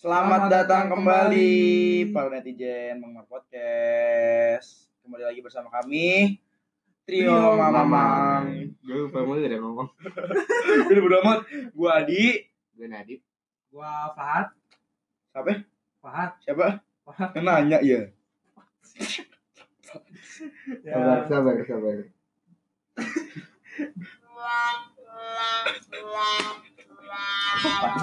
[0.00, 4.88] Selamat datang kembali para netizen Mangmar Podcast.
[5.04, 6.40] Kembali lagi bersama kami
[7.04, 8.72] Trio Trio Mamang.
[8.80, 9.88] Gue lupa mulu udah ngomong.
[10.88, 11.40] Udah bodo amat.
[11.76, 12.48] Gua Adi.
[12.72, 13.20] Gue Nadib.
[13.68, 14.56] Gua Fahad.
[15.36, 15.68] Siapa?
[16.00, 16.30] Fahad.
[16.48, 16.66] Siapa?
[17.04, 17.30] Fahad.
[17.36, 18.00] Yang nanya ya.
[20.80, 21.96] Sabar, sabar, sabar.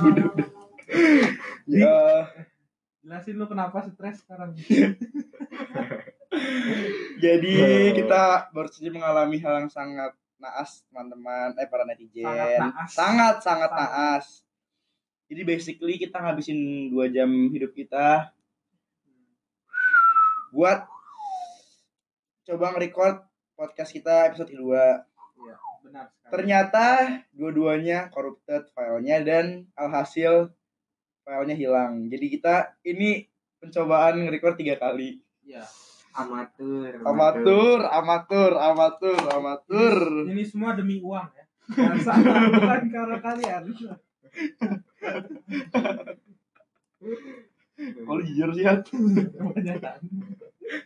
[0.05, 0.56] Udah, udah.
[1.67, 2.31] Ya,
[3.07, 4.51] Jelasin lu kenapa stres sekarang.
[7.23, 7.55] jadi
[7.95, 10.11] kita baru saja mengalami hal yang sangat
[10.43, 12.27] naas teman-teman, eh para netizen.
[12.27, 12.89] Sangat naas.
[12.91, 13.79] Sangat sangat Sangat.
[13.79, 14.25] naas.
[15.31, 18.31] Jadi basically kita ngabisin dua jam hidup kita
[20.51, 20.83] buat
[22.47, 23.23] coba nge-record
[23.55, 25.03] podcast kita episode kedua.
[25.35, 26.31] Iya, benar sekali.
[26.31, 26.87] Ternyata
[27.31, 30.51] dua-duanya corrupted filenya dan alhasil
[31.27, 32.07] filenya hilang.
[32.07, 33.27] Jadi kita ini
[33.59, 35.19] pencobaan nge-record tiga kali.
[35.43, 35.67] Iya.
[36.15, 37.03] Amatur.
[37.03, 39.95] Amatur, amatur, amatur, amatur.
[40.31, 41.45] Ini semua demi uang ya.
[41.75, 43.63] Jangan salah, bukan karena kalian.
[47.75, 48.87] Kalau jujur sih, Hat.
[48.87, 49.99] Kebanyakan.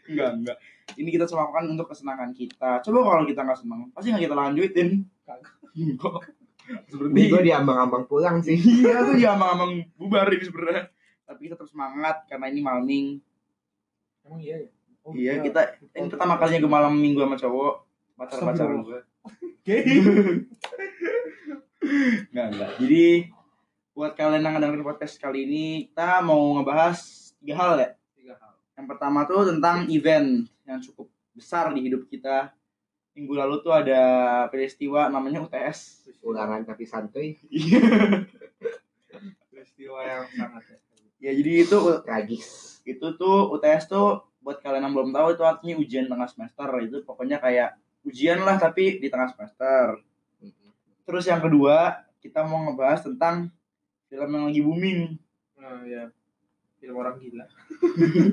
[0.10, 0.58] enggak, enggak.
[0.98, 2.82] Ini kita lakukan untuk kesenangan kita.
[2.82, 4.90] Coba kalau kita nggak senang, pasti nggak kita lanjutin.
[5.22, 6.34] Kagak.
[6.72, 8.56] Ini Seperti gue diambang-ambang pulang sih.
[8.56, 10.88] iya tuh ya amang-amang bubar ini sebenarnya.
[11.28, 13.20] Tapi kita terus semangat karena ini malam ming.
[14.24, 14.70] Emang iya ya?
[15.02, 17.74] Oh, Iya, kita ini pertama kalinya gue malam minggu sama cowok
[18.16, 19.00] pacar-pacaran gue.
[19.62, 19.78] Oke.
[22.30, 22.72] Enggak, enggak.
[22.78, 23.06] Jadi
[23.92, 27.00] buat kalian yang dengerin podcast kali ini, kita mau ngebahas
[27.42, 27.90] tiga hal ya.
[28.14, 28.54] Tiga hal.
[28.78, 32.54] Yang pertama tuh tentang event yang cukup besar di hidup kita.
[33.12, 34.02] Minggu lalu tuh ada
[34.48, 36.08] peristiwa namanya UTS.
[36.24, 37.36] Ulangan tapi santuy.
[37.52, 37.82] Iya.
[39.52, 40.78] Peristiwa yang sangat ya.
[41.22, 42.48] ya jadi itu Tragis.
[42.82, 46.70] itu tuh UTS tuh buat kalian yang belum tahu itu artinya ujian tengah semester.
[46.82, 47.78] Itu pokoknya kayak
[48.08, 50.02] ujian lah tapi di tengah semester.
[51.06, 53.52] Terus yang kedua, kita mau ngebahas tentang
[54.10, 55.00] film yang lagi booming.
[55.60, 56.10] Nah, ya.
[56.82, 57.46] Film orang gila.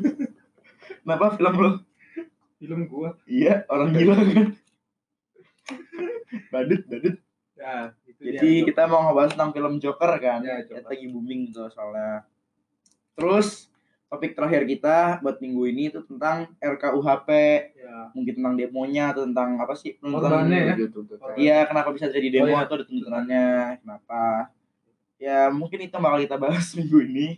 [1.05, 1.71] Kenapa film lo?
[2.57, 3.13] Film gua.
[3.29, 4.47] Iya, orang gila kan.
[6.53, 7.17] badut, badut.
[7.59, 8.67] Ya, itu Jadi dia.
[8.71, 10.41] kita mau ngebahas tentang film Joker kan.
[10.41, 10.87] Ya, Joker.
[10.87, 12.23] lagi booming tuh soalnya.
[13.13, 13.67] Terus
[14.07, 17.29] topik terakhir kita buat minggu ini itu tentang RKUHP,
[17.75, 18.09] Ya.
[18.15, 20.75] mungkin tentang demonya atau tentang apa sih Korbannya ya?
[20.87, 21.35] Tuntutan.
[21.35, 22.65] Iya, kenapa bisa jadi demo Oh, iya.
[22.65, 23.47] atau ada tuntutannya,
[23.83, 24.23] kenapa?
[25.19, 27.29] Ya, mungkin itu bakal kita bahas minggu ini.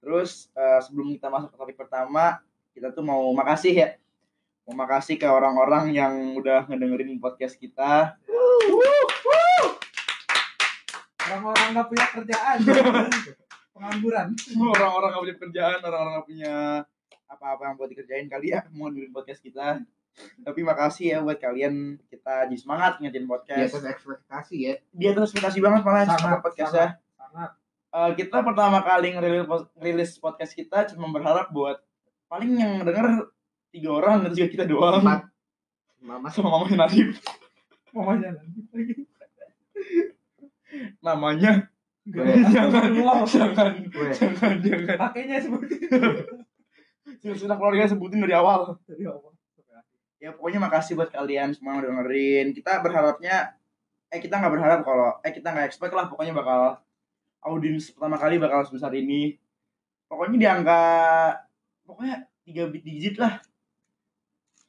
[0.00, 2.40] Terus eh, sebelum kita masuk ke topik pertama,
[2.72, 3.88] kita tuh mau makasih ya.
[4.68, 8.20] Mau makasih ke orang-orang yang udah ngedengerin podcast kita.
[11.24, 12.58] Orang-orang nggak punya kerjaan.
[13.72, 14.28] Pengangguran.
[14.60, 16.54] Orang-orang gak punya kerjaan, orang-orang gak punya
[17.32, 19.80] apa-apa yang buat dikerjain kali ya mau dengerin podcast kita.
[20.44, 23.72] Tapi makasih ya buat kalian kita jadi semangat ngejain Di podcast.
[23.72, 24.74] atas ekspektasi ya.
[24.92, 27.00] Dia terus ekspektasi banget malah sama podcastnya.
[27.16, 27.50] Sangat.
[27.88, 29.48] Eh, kita pertama kali ngerilis
[29.80, 31.80] ngerilis podcast kita cuma berharap buat
[32.28, 33.32] paling yang denger
[33.72, 35.02] tiga orang dan juga kita doang.
[35.04, 35.28] Empat.
[35.98, 37.10] Mama sama mamanya Nadib
[37.90, 38.94] Mamanya nanti lagi.
[41.02, 41.52] namanya?
[42.08, 42.24] Gue.
[42.54, 43.72] jangan jangan.
[43.88, 44.08] Gue.
[44.14, 44.96] jangan jangan.
[44.96, 45.74] Pakainya seperti
[47.42, 48.76] sudah keluarga sebutin dari awal.
[48.84, 49.32] Dari awal.
[50.18, 52.46] ya pokoknya makasih buat kalian semua yang udah dengerin.
[52.54, 53.54] Kita berharapnya
[54.08, 56.80] eh kita nggak berharap kalau eh kita nggak expect lah pokoknya bakal
[57.44, 59.38] audiens pertama kali bakal sebesar ini.
[60.08, 60.82] Pokoknya di angka
[61.84, 63.40] pokoknya tiga digit lah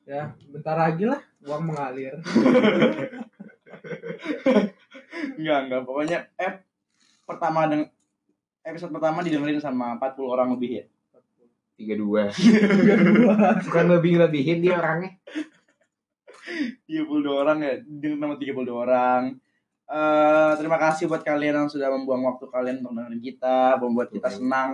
[0.09, 2.17] Ya, bentar lagi lah uang mengalir.
[5.37, 5.81] Enggak, enggak.
[5.85, 6.65] Pokoknya eh
[7.29, 7.85] pertama deng
[8.65, 10.85] episode pertama didengerin sama 40 orang lebih ya.
[11.77, 12.33] Tiga dua.
[13.69, 15.13] Bukan lebih lebihin dia orangnya.
[16.89, 19.37] 32 orang ya, dengan nama 32 orang.
[19.85, 24.33] Eh terima kasih buat kalian yang sudah membuang waktu kalian untuk dengerin kita, membuat kita
[24.33, 24.73] senang.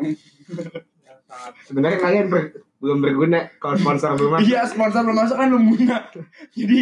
[1.04, 2.56] Yang sangat Sebenarnya kalian ber-
[2.86, 4.46] belum berguna kalau sponsor belum masuk.
[4.46, 5.98] Iya, sponsor belum masuk kan belum guna.
[6.58, 6.80] Jadi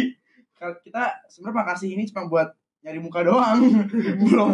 [0.84, 2.52] kita sebenarnya makasih ini cuma buat
[2.84, 3.60] nyari muka doang.
[4.20, 4.52] belum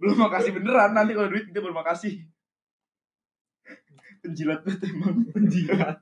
[0.00, 0.96] belum makasih beneran.
[0.96, 2.24] Nanti kalau duit kita baru makasih.
[4.24, 5.28] Penjilat banget emang.
[5.36, 6.00] penjilat.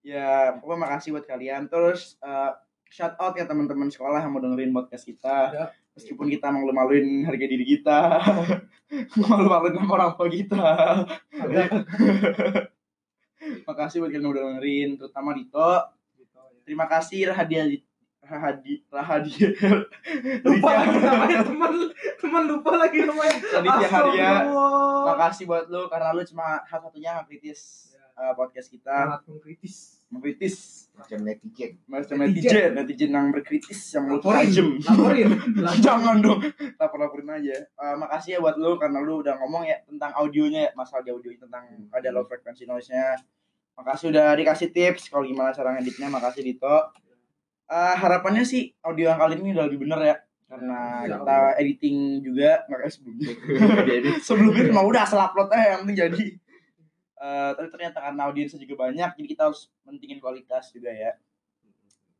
[0.00, 1.68] Ya, pokoknya makasih buat kalian.
[1.68, 2.50] Terus eh,
[2.88, 5.36] shout out ya teman-teman sekolah yang mau dengerin podcast kita.
[5.52, 5.64] Ya.
[5.92, 8.24] Meskipun kita malu-maluin harga diri kita,
[9.20, 10.64] malu-maluin sama orang tua kita.
[13.66, 15.58] Makasih buat kalian udah dengerin, terutama Dito.
[15.58, 15.88] ya.
[16.64, 17.66] Terima kasih Rahadian
[18.20, 19.32] Rahadi Rahadi.
[20.46, 21.72] Lupa lagi namanya teman
[22.20, 23.36] teman lupa lagi namanya.
[23.42, 24.32] Raditya Haria
[25.02, 28.92] makasih buat lu karena lu cuma satu-satunya ngekritis uh, podcast kita.
[28.92, 29.76] Sangat mengkritis.
[30.10, 30.56] Mengkritis.
[30.94, 31.70] Macam netizen.
[31.88, 32.70] macam Netizen.
[32.76, 34.38] netizen yang berkritis yang mulut laporin.
[34.46, 35.28] tajam laporin.
[35.34, 35.82] Laporin.
[35.86, 36.40] jangan dong.
[36.78, 37.56] Lapor-laporin aja.
[37.66, 40.70] Eh, makasih ya buat lu karena lu udah ngomong ya tentang audionya ya.
[40.76, 43.16] Masalah di audio tentang ada low frequency noise nya
[43.80, 46.76] makasih udah dikasih tips kalau gimana cara ngeditnya makasih Dito.
[47.70, 50.16] Eh, harapannya sih audio yang kali ini udah lebih bener ya
[50.50, 51.96] karena Insya kita editing
[52.26, 53.32] juga makanya sebelumnya
[54.18, 56.24] sebelumnya cuma udah asal upload aja yang penting jadi
[57.20, 61.12] Eh, tapi ternyata karena audiensnya juga banyak jadi kita harus mentingin kualitas juga ya.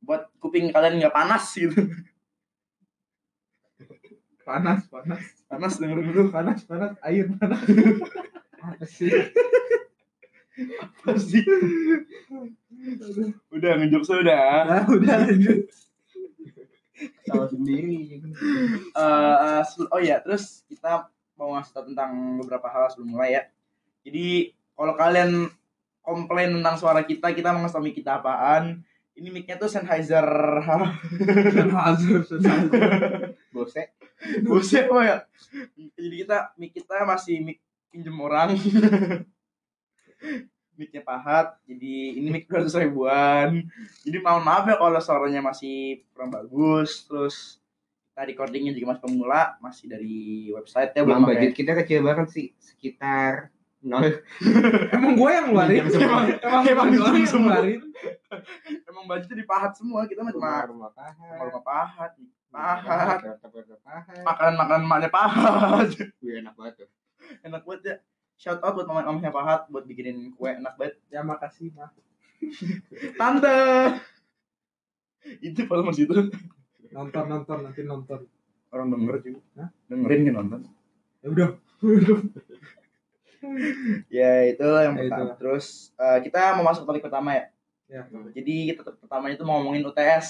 [0.05, 1.73] Buat kuping kalian nggak panas gitu.
[4.45, 5.23] Panas panas.
[5.47, 6.23] Panas dengerin dulu.
[6.29, 7.65] Panas panas air panas.
[8.61, 9.09] Apa sih?
[10.59, 11.45] Apa sih?
[13.55, 15.69] Udah ngejok sudah nah udah lanjut.
[17.25, 18.21] Tahu sendiri.
[18.21, 21.09] Eh, eh, sebel- oh ya terus kita
[21.41, 23.43] mau ngasih tau tentang beberapa hal sebelum mulai ya.
[24.05, 25.49] Jadi kalau kalian
[26.05, 28.85] komplain tentang suara kita kita mau ngasih tau mic kita apaan.
[29.17, 30.25] Ini micnya tuh Sennheiser
[31.53, 33.37] Sennheiser Sennheiser.
[33.53, 33.93] Bose.
[34.45, 35.17] buset apa ya?
[35.77, 37.59] Jadi kita mic kita masih mic
[37.93, 38.55] pinjem orang
[40.73, 43.69] micnya pahat jadi ini mic 200 ribuan
[44.01, 47.61] jadi mohon maaf ya kalau suaranya masih kurang bagus terus
[48.11, 50.19] kita recordingnya juga masih pemula masih dari
[50.51, 52.47] website ya Emang belum budget kita kecil banget sih.
[52.59, 53.49] Sekitar
[53.81, 54.03] nol.
[54.97, 56.29] emang gue yang ngeluarin semua.
[56.29, 57.81] emang Emang gue yang ngeluarin
[58.85, 61.15] emang budgetnya dipahat semua kita mah cuma Rumah rumah pahat.
[61.17, 62.11] rumah rumah pahat
[62.51, 63.21] pahat
[64.21, 65.89] makanan makanan maknya pahat
[66.19, 66.89] Wih, enak banget tuh.
[67.43, 67.95] enak banget ya
[68.41, 70.97] shout out buat mama mamanya pahat buat bikinin kue enak banget.
[71.13, 71.93] Ya makasih mah
[73.21, 73.61] tante!
[75.45, 76.33] Itu kalau masih itu.
[76.91, 78.25] Nonton nonton nanti nonton.
[78.73, 79.41] Orang denger juga.
[79.61, 79.69] Hah?
[79.87, 80.61] dengerin kan nonton?
[81.21, 81.49] Ya udah.
[84.13, 85.33] Ya itu yang Ya, pertama.
[85.33, 85.41] itu.
[85.41, 85.67] terus
[85.97, 87.45] eh, kita mau masuk topik pertama ya?
[87.89, 88.05] Ya
[88.37, 90.27] jadi kita pertamanya itu mau ngomongin UTS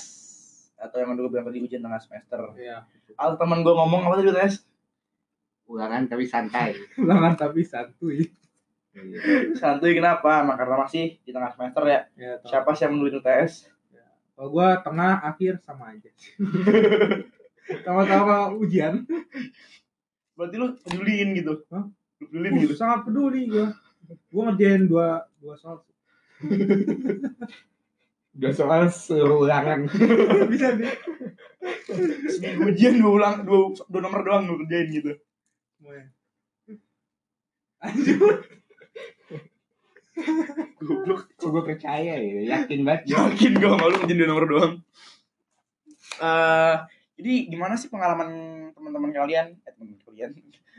[0.78, 2.54] atau yang dulu bilang tadi ujian tengah semester.
[2.54, 2.86] Ya.
[3.12, 4.62] Kalau teman gue ngomong apa tadi UTS
[5.70, 6.74] Ulangan tapi santai.
[7.02, 8.26] ulangan tapi santuy.
[8.90, 9.54] Iya.
[9.54, 10.42] santuy kenapa?
[10.42, 12.00] Emang karena masih di tengah semester ya?
[12.18, 13.70] Ya siapa sih yang menunggu UTS?
[14.34, 16.10] Kalau gue tengah akhir sama aja.
[17.86, 19.06] Sama-sama ujian.
[20.34, 21.62] Berarti lu peduliin gitu?
[21.70, 21.86] Hah?
[22.18, 22.74] lu peduliin gitu?
[22.74, 23.66] Uh, sangat peduli gue
[24.10, 25.86] gue ngerjain dua dua soal.
[28.34, 29.86] Udah soal suruh ulangan.
[30.50, 30.74] bisa.
[30.74, 30.90] Deh
[32.30, 35.12] seminggu ujian dua ulang dua, dua nomor doang lu kerjain gitu
[37.80, 38.36] lanjut.
[40.80, 41.22] Goblok.
[41.40, 43.02] Kok gue percaya ya, yakin banget.
[43.08, 44.74] yakin gue malu dua nomor doang.
[46.20, 46.76] Eh
[47.20, 48.28] jadi gimana sih pengalaman
[48.76, 49.56] teman-teman kalian?
[49.64, 50.30] Eh teman-teman kalian.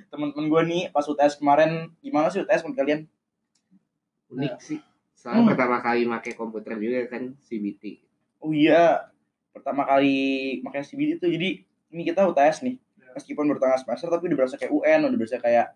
[0.09, 3.00] Teman-teman gue nih pas UTS kemarin gimana sih UTS menurut kalian?
[4.30, 4.80] Unik sih.
[5.18, 5.50] Soalnya Hmm.
[5.54, 8.01] pertama kali pakai komputer juga kan CBT.
[8.42, 9.06] oh iya
[9.54, 10.18] pertama kali
[10.65, 11.27] makanya CBD itu.
[11.30, 11.50] Jadi
[11.94, 12.81] ini kita UTS nih
[13.16, 15.68] meskipun baru tengah semester tapi udah berasa kayak UN udah berasa kayak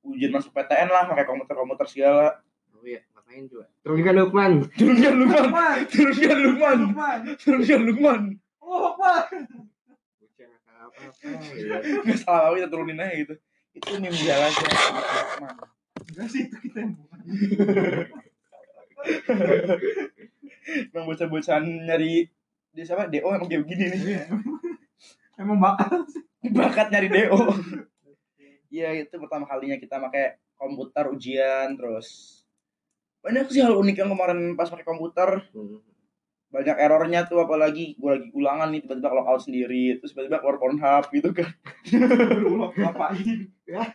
[0.00, 2.40] ujian masuk PTN lah pakai komputer-komputer segala.
[2.72, 3.66] Oh iya, ngapain coba?
[3.84, 4.52] Turunkan Lukman.
[4.78, 5.76] turunkan Lukman.
[5.92, 6.78] Turunkan Lukman.
[7.36, 8.20] Turunkan Lukman.
[8.64, 9.44] Oh Lukman.
[10.90, 13.34] Bocah nggak salah apa kita turunin aja gitu.
[13.76, 15.56] Itu meme jalan sih Lukman
[16.10, 17.20] enggak sih itu kita yang bukan
[20.92, 22.28] Emang bocah-bocahan nyari
[22.70, 23.10] dia siapa?
[23.10, 24.00] DO emang kayak begini nih.
[24.14, 24.24] Iya.
[25.40, 26.04] emang bakal
[26.48, 27.40] Bakat nyari DO.
[28.70, 32.38] Iya, itu pertama kalinya kita pakai komputer ujian terus
[33.18, 35.42] banyak sih hal unik yang kemarin pas pakai komputer.
[35.50, 35.82] Hmm.
[36.50, 40.58] banyak errornya tuh apalagi gue lagi ulangan nih tiba-tiba clock out sendiri terus tiba-tiba keluar
[40.58, 41.50] Pornhub gitu kan.
[41.90, 43.50] Berulang ngapain?
[43.70, 43.86] Ya.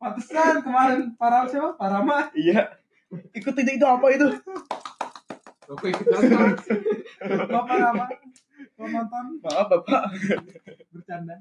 [0.00, 1.76] Pantesan kemarin para siapa?
[1.76, 2.80] Parama iya.
[3.32, 4.40] Ikut itu itu apa itu
[5.72, 6.52] Oke, ikut nonton.
[7.48, 8.06] Bapak Rama
[8.72, 10.02] Mau nonton maaf bapak
[10.90, 11.36] bercanda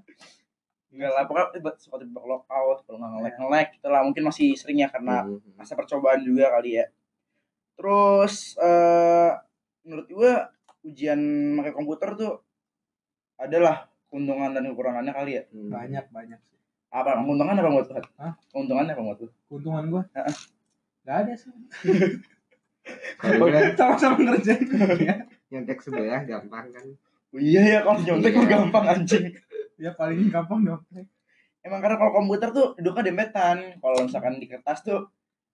[0.87, 4.01] Enggak lah, pokoknya tiba suka tiba clock out, kalau nggak nge-lag nge-lag gitu lah.
[4.03, 5.39] Mungkin masih sering ya karena Hmm.
[5.55, 6.85] masa percobaan juga kali ya.
[7.75, 9.31] Terus eh
[9.81, 10.31] menurut gue
[10.83, 11.19] ujian
[11.57, 12.33] pakai komputer tuh
[13.35, 15.43] adalah keuntungan dan kekurangannya kali ya.
[15.47, 15.71] Hmm.
[15.71, 16.59] banyak banyak sih
[16.89, 17.95] Apa keuntungan apa buat tuh?
[18.19, 18.33] Hah?
[18.51, 19.31] Keuntungannya apa buat tuh?
[19.47, 20.35] keuntungan gua Heeh.
[21.01, 21.49] nggak ada sih
[23.75, 24.65] sama-sama ngerjain
[25.07, 25.15] ya,
[25.49, 26.85] nyontek sebelah gampang kan.
[27.31, 28.51] Oh, iya ya kalau nyontek mah Iya.
[28.51, 29.25] gampang anjing.
[29.77, 30.81] ya paling gampang dong
[31.61, 33.77] Emang karena kalau komputer tuh duduknya dempetan.
[33.77, 35.09] Kalau misalkan di kertas tuh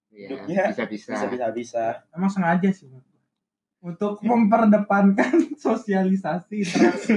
[0.07, 1.11] Iya, Duduknya bisa-bisa.
[1.13, 1.85] bisa bisa bisa.
[2.11, 2.87] emang sengaja sih
[3.77, 7.11] untuk memperdepankan sosialisasi interaksi.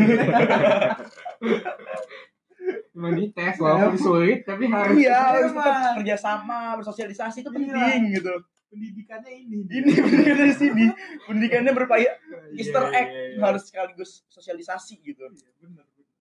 [2.90, 5.54] Emang di tes walaupun sulit tapi harus iya harus
[5.96, 7.56] kerjasama bersosialisasi itu Iya.
[7.56, 8.34] penting gitu
[8.70, 9.66] Pendidikannya ini.
[9.66, 10.84] ini pendidikan dari sini
[11.26, 12.14] pendidikannya berupaya
[12.54, 13.42] Easter Iya, egg iya, iya.
[13.42, 16.14] harus sekaligus sosialisasi gitu Iya, bener, bener.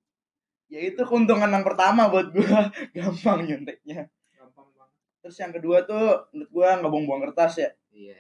[0.68, 4.98] ya itu keuntungan yang pertama buat gua gampang nyonteknya Gampang banget.
[5.22, 8.18] terus yang kedua tuh menurut gua nggak buang-buang kertas ya Iya.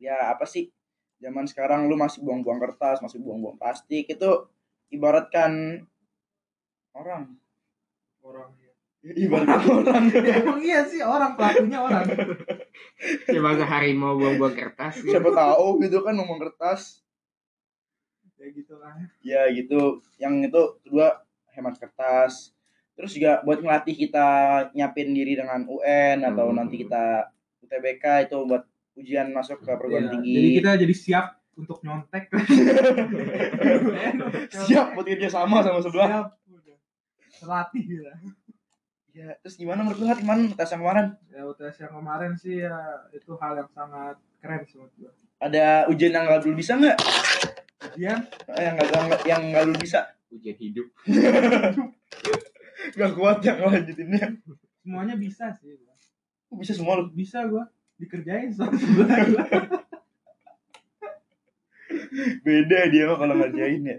[0.00, 0.72] ya apa sih
[1.18, 4.30] zaman sekarang lu masih buang-buang kertas masih buang-buang plastik itu
[4.88, 5.84] ibaratkan
[6.92, 7.36] orang
[8.22, 8.54] Orang
[9.02, 9.12] ya.
[9.16, 12.04] ibaratkan orang Ya, emang iya sih orang pelakunya orang.
[13.24, 14.96] Coba ke harimau buang-buang kertas.
[14.96, 15.10] gitu.
[15.10, 17.00] siapa tahu gitu kan ngomong kertas
[18.34, 18.96] Ya gitu lah.
[19.20, 21.20] ya gitu yang itu kedua
[21.52, 22.48] hemat kertas
[22.92, 24.26] terus juga buat ngelatih kita
[24.72, 26.56] nyiapin diri dengan UN atau Hmm.
[26.56, 27.28] nanti kita
[27.60, 28.62] UTBK itu buat
[28.94, 32.28] ujian masuk ke perguruan Ya, tinggi Jadi kita jadi siap untuk nyontek.
[34.60, 36.26] siap buat kerja sama sama sebelah Siap.
[36.50, 36.76] Udah.
[37.32, 38.02] Terlatih gitu.
[39.12, 40.18] Ya terus gimana menurut lu Hat?
[40.18, 42.76] gimana tes yang kemarin Ya UTS yang kemarin sih ya
[43.10, 45.12] itu hal yang sangat keren sih menurut gua.
[45.38, 46.96] ada ujian yang nggak dulu bisa nggak
[47.82, 50.00] Kemudian Eh, yang nggak- yang nggak dulu bisa
[50.30, 50.86] Ujian hidup.
[52.94, 54.32] nggak kuat yang lanjutinnya
[54.78, 55.76] semuanya bisa sih.
[55.76, 55.92] gua.
[56.48, 59.44] Kok bisa semua lu Bisa gua dikerjain sama sebelah gua.
[62.42, 63.98] beda dia mah kalau ngerjain ya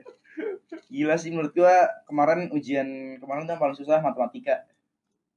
[0.90, 4.66] gila sih menurut gua kemarin ujian kemarin tuh yang paling susah matematika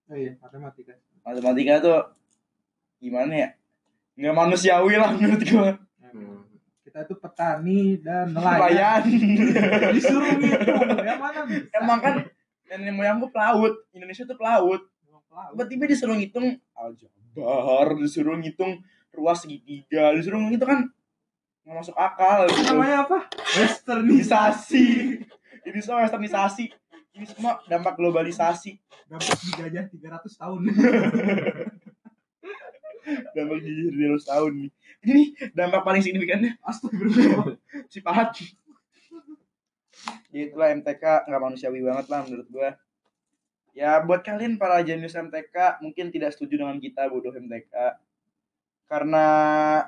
[0.07, 0.95] Oh iya, matematika.
[1.21, 1.99] matematika tuh
[2.97, 3.49] gimana ya
[4.15, 5.73] nggak manusiawi lah menurut gua
[6.07, 6.47] Hmm.
[6.81, 8.57] Kita itu petani dan nelayan.
[8.63, 9.03] nelayan
[9.93, 11.67] Disuruh ngitung, yang mana bisa?
[11.75, 12.15] emang kan
[12.65, 14.81] nenek moyangku pelaut Indonesia tuh pelaut
[15.53, 20.81] tiba-tiba disuruh ngitung aljabar disuruh ngitung ruas segitiga disuruh ngitung kan
[21.63, 22.71] nggak masuk akal Itu gitu.
[22.71, 23.19] namanya apa?
[23.53, 24.87] Westernisasi.
[25.63, 26.71] Ini semua westernisasi
[27.17, 28.77] ini semua dampak globalisasi.
[29.09, 30.61] Dampak dijajah 300 tahun.
[33.35, 34.71] dampak di 200 tahun nih.
[35.07, 35.23] Ini
[35.57, 37.57] dampak paling signifikannya Astagfirullah.
[37.93, 38.37] si pahat
[40.35, 42.77] ya itulah MTK nggak manusiawi banget lah menurut gua.
[43.77, 47.73] Ya buat kalian para jenius MTK mungkin tidak setuju dengan kita bodoh MTK
[48.87, 49.27] karena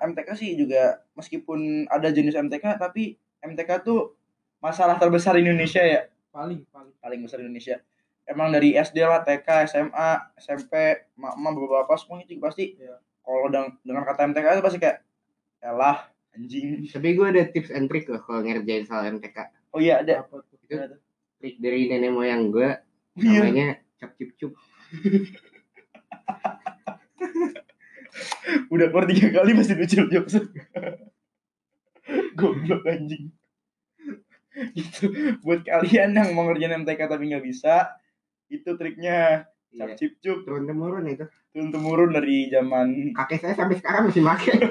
[0.04, 4.16] MTK sih juga meskipun ada jenius MTK tapi MTK tuh
[4.60, 6.94] masalah terbesar Indonesia ya Paling, paling.
[7.02, 7.82] paling besar di Indonesia
[8.24, 10.72] emang dari SD lah TK SMA SMP
[11.18, 12.94] mama bapak-bapak semuanya juga pasti Iya.
[13.26, 15.02] kalau dengan, dengan kata MTK itu pasti kayak
[15.58, 15.98] elah
[16.30, 19.34] anjing Tapi gue ada tips and trick loh kalau ngerjain soal MTK.
[19.74, 20.54] oh iya ada Apa tuh?
[20.62, 20.78] Itu
[21.42, 22.70] trik dari nenek moyang gue
[23.18, 24.54] iya namanya cap cip cup.
[28.72, 30.34] udah keluar tiga kali masih lucu jokes
[32.38, 33.32] goblok anjing
[34.80, 35.04] itu
[35.44, 37.92] buat kalian yang mau ngerjain MTK tapi nggak bisa
[38.48, 39.44] itu triknya
[39.76, 39.96] cap Iya.
[40.00, 41.28] cip cup Turun temurun itu.
[41.52, 42.88] turun temurun dari zaman
[43.18, 44.56] Kakek saya sampai sekarang masih pakai.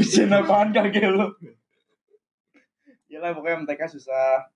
[0.00, 1.36] ujian apaan kakek lo
[3.12, 4.48] Yalah pokoknya MTK susah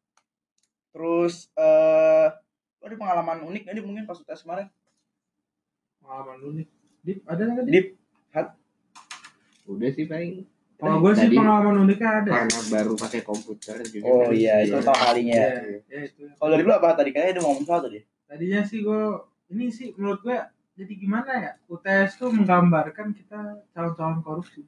[0.91, 2.29] terus eh
[2.81, 4.67] lo ada pengalaman unik nggak mungkin pas UTS kemarin
[6.01, 6.67] Pengalaman lu nih.
[7.05, 7.87] Dip, ada nggak Dip?
[8.33, 8.49] Dip
[9.69, 10.49] Udah sih paling.
[10.81, 12.31] Kalau gue sih pengalaman uniknya ada.
[12.41, 14.05] Karena baru pakai komputer juga.
[14.09, 14.33] oh kan.
[14.33, 15.49] iya itu pertama kalinya ya.
[15.61, 16.23] Iya, ya itu.
[16.41, 19.03] kalau dari lu apa tadi kayaknya dia ngomong sesuatu deh Tadinya sih gue
[19.53, 20.39] ini sih menurut gue
[20.81, 24.65] jadi gimana ya UTS tuh menggambarkan kita calon-calon korupsi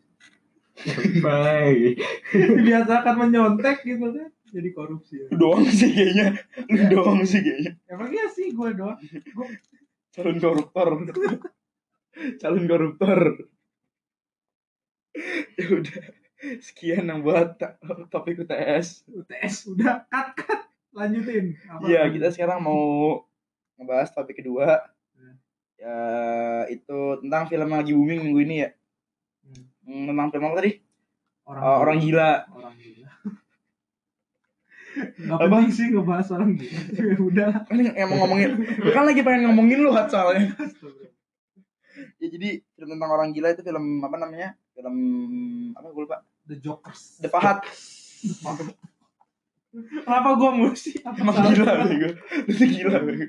[1.25, 2.01] Baik.
[2.33, 5.27] dibiasakan menyontek gitu kan jadi korupsi ya.
[5.33, 6.37] doang sih kayaknya
[6.69, 8.99] lu doang sih kayaknya emang iya sih gue doang
[10.13, 10.89] calon koruptor
[12.37, 13.21] calon koruptor
[15.59, 16.03] ya udah.
[16.59, 17.55] Sekian yang buat
[18.09, 20.05] topik UTS UTS udah.
[20.07, 20.61] Cut cut.
[20.91, 21.55] Lanjutin.
[21.67, 21.87] Apa?
[21.87, 23.23] Iya kita sekarang mau
[23.79, 24.83] ngebahas topik kedua.
[25.15, 25.37] Hmm.
[25.79, 25.97] ya
[26.69, 28.71] itu tentang film yang lagi booming minggu ini ya.
[29.43, 29.65] Hmm.
[29.83, 30.73] Hmm, tentang film apa tadi?
[31.43, 32.31] Orang Oh, orang gila.
[32.53, 33.11] orang gila.
[35.25, 35.47] Gak Apa?
[35.49, 36.81] penting sih ngebahas orang gila.
[36.93, 37.51] Ya udah.
[37.65, 38.51] Kan yang mau ngomongin.
[38.93, 40.53] Kan lagi pengen ngomongin lu hat soalnya.
[42.19, 44.97] Ya jadi film tentang orang gila itu film apa namanya film
[45.77, 46.19] apa gue lupa.
[46.49, 47.23] The Jokers.
[47.23, 47.65] The Pahat.
[49.73, 51.01] Kenapa gue mulu sih?
[51.01, 51.53] Apa emang salah?
[51.57, 52.09] gila bego
[52.45, 53.25] itu gila bego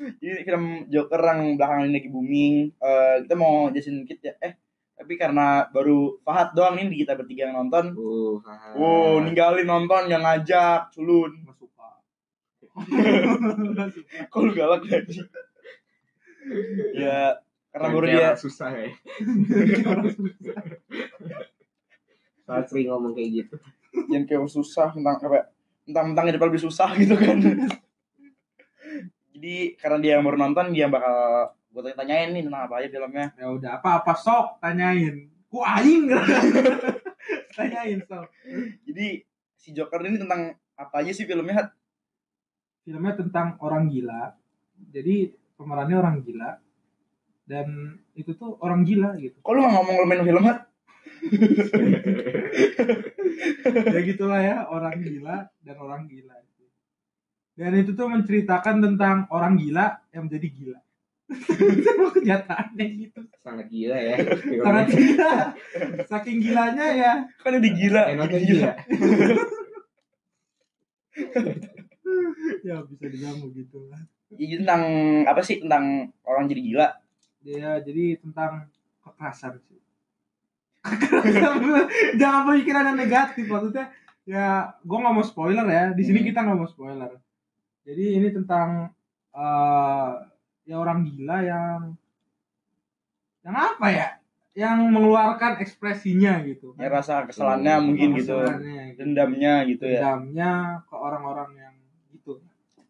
[0.00, 2.54] jadi film Joker yang belakangan ini lagi booming.
[2.72, 4.34] Eh, kita mau jelasin dikit ya.
[4.40, 4.56] Eh
[4.96, 7.96] tapi karena baru Fahad doang ini kita bertiga yang nonton.
[7.96, 8.76] Uh, haha.
[8.76, 11.40] wow ninggalin nonton yang ngajak culun.
[11.44, 11.88] Nggak suka.
[14.32, 15.20] Kok lu galak lagi
[16.96, 17.36] ya
[17.70, 18.90] karena baru dia susah ya.
[22.46, 23.56] soal sering ngomong kayak gitu.
[24.10, 25.44] Yang kayak susah tentang apa ya,
[25.86, 27.38] tentang tentang hidup lebih susah gitu kan.
[29.30, 31.14] Jadi karena dia yang baru nonton dia bakal
[31.70, 33.26] gue tanya tanyain nih tentang apa aja filmnya.
[33.38, 35.30] Ya udah apa apa sok tanyain.
[35.46, 36.10] Ku aing.
[37.54, 38.30] Tanyain sok.
[38.86, 39.22] Jadi
[39.58, 41.70] si Joker ini tentang apa aja sih filmnya
[42.82, 44.34] filmnya tentang orang gila.
[44.90, 46.58] Jadi pemerannya orang gila
[47.50, 49.34] dan itu tuh orang gila gitu.
[49.42, 50.70] Kok lu gak ngomong lu main film Hat?
[53.90, 56.38] ya gitulah ya orang gila dan orang gila.
[57.58, 60.78] Dan itu tuh menceritakan tentang orang gila yang menjadi gila.
[61.76, 63.20] Itu kenyataannya gitu.
[63.44, 64.16] Sangat gila ya.
[64.64, 65.32] Sangat gila.
[66.08, 67.12] Saking gilanya ya.
[67.44, 68.02] Kan udah gila.
[68.16, 68.70] Enaknya gila.
[68.88, 69.44] Gila.
[72.60, 74.02] Ya bisa dibilang begitu lah.
[74.34, 74.82] Jadi tentang
[75.24, 75.62] apa sih?
[75.62, 76.86] Tentang orang jadi gila
[77.42, 78.68] ya jadi tentang
[79.00, 79.80] kekerasan sih.
[80.84, 81.88] Kekerasan
[82.20, 83.92] jangan pemikiran yang negatif maksudnya
[84.28, 86.28] ya gue nggak mau spoiler ya di sini Hmm.
[86.32, 87.12] kita nggak mau spoiler.
[87.84, 88.92] Jadi ini tentang
[89.30, 90.10] eh
[90.68, 91.80] ya orang gila yang
[93.40, 94.08] yang apa ya
[94.52, 98.98] yang mengeluarkan ekspresinya gitu ya rasa keselannya mungkin gitu gitu.
[98.98, 100.00] dendamnya gitu ya.
[100.04, 100.52] Dendamnya
[100.84, 101.74] ke orang-orang yang
[102.12, 102.42] gitu.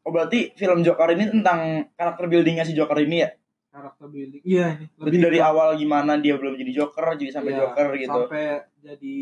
[0.03, 3.31] Oh berarti film Joker ini tentang karakter buildingnya si Joker ini ya
[3.71, 4.43] karakter building.
[4.43, 8.11] Iya ini berarti dari awal gimana dia belum jadi Joker jadi sampai Iya, Joker gitu.
[8.11, 8.45] sampai
[8.83, 9.17] jadi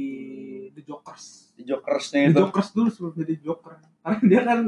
[0.73, 1.25] the Jokers.
[1.53, 2.41] Di Jokersnya The itu.
[2.43, 3.73] Jokers dulu sebelum jadi Joker.
[4.01, 4.59] Karena dia kan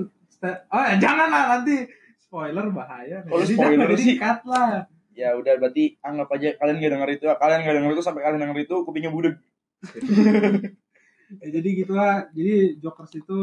[0.69, 1.77] oh ya jangan lah nanti.
[2.21, 3.27] Spoiler bahaya.
[3.27, 4.17] Oh, lu Jadi spoiler jangan, jadi sih.
[4.17, 4.71] cut lah.
[5.11, 8.41] Ya udah berarti anggap aja kalian gak denger itu kalian gak denger itu sampai kalian
[8.47, 9.35] denger itu kupingnya budek
[11.41, 12.29] ya, jadi gitulah.
[12.31, 13.39] Jadi Jokers itu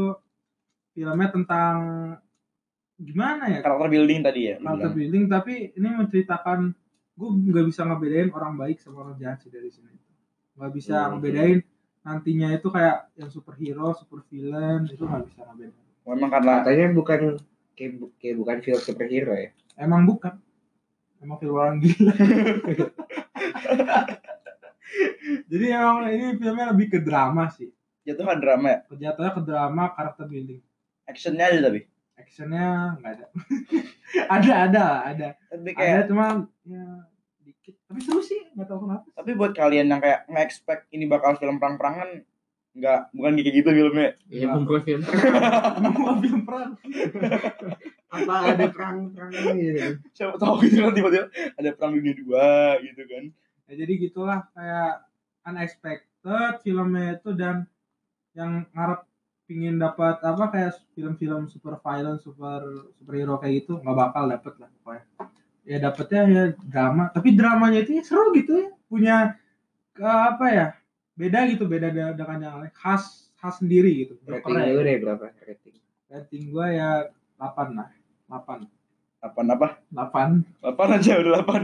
[0.94, 1.78] filmnya tentang
[2.98, 3.62] gimana ya?
[3.62, 6.60] Karakter building tadi ya karakter building tapi ini menceritakan
[7.18, 9.94] gue nggak bisa ngebedain orang baik sama orang jahat sih dari sini.
[10.58, 11.18] Nggak bisa Hmm.
[11.18, 11.60] ngebedain
[12.02, 15.86] nantinya itu kayak yang superhero super villain itu nggak bisa ngebedain.
[16.08, 17.20] Memang karena katanya bukan
[17.76, 19.50] kayak, bu- kayak bukan film superhero ya?
[19.78, 20.34] Emang bukan.
[21.18, 22.14] Emang film orang gila.
[25.52, 27.68] Jadi emang ini filmnya lebih ke drama sih.
[28.08, 28.80] Jatuhan drama ya?
[28.88, 30.62] Kejatuhannya ke drama karakter building.
[31.04, 31.84] Actionnya ada tapi
[32.18, 33.26] actionnya nggak ada.
[34.32, 35.28] Ada ada ada.
[35.52, 36.86] Tapi ada kayak cuma ya
[37.44, 37.76] dikit.
[37.92, 39.06] Tapi seru sih nggak tahu kenapa.
[39.14, 42.24] Tapi buat kalian yang kayak nge-expect ini bakal film perang-perangan
[42.78, 44.10] nggak bukan kayak gitu filmnya.
[44.32, 45.02] Ya bukan film.
[46.00, 46.72] Mau film perang.
[48.16, 51.28] Apa ada perang perang gitu siapa tahu gitu kan tiba-tiba
[51.60, 53.24] ada perang dunia dua gitu kan.
[53.68, 55.04] Ya jadi gitulah kayak
[55.44, 57.68] unexpected filmnya itu dan
[58.38, 59.07] yang ngarep
[59.48, 62.62] pingin dapat apa kayak film-film super violent super
[63.00, 65.04] superhero kayak gitu nggak bakal dapet lah pokoknya.
[65.68, 69.16] Ya dapetnya ya drama tapi dramanya itu ya seru gitu ya punya
[69.96, 70.68] ke apa ya
[71.18, 74.86] beda gitu beda da- dengan yang lain khas khas sendiri gitu rating Joker lu ya.
[74.86, 75.76] deh berapa rating?
[76.08, 76.90] Rating gua ya
[77.40, 77.90] 8 lah
[78.30, 78.68] 8
[79.18, 79.68] apa apa?
[79.92, 81.62] 8 delapan aja udah delapan.